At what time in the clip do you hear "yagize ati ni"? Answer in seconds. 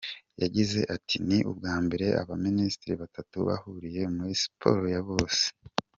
0.41-1.37